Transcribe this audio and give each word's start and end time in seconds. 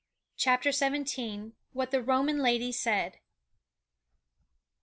CHAPTER 0.35 0.71
XVII. 0.71 1.51
WHAT 1.73 1.91
THE 1.91 2.01
ROMAN 2.01 2.39
LADY 2.39 2.71
SAID. 2.71 3.19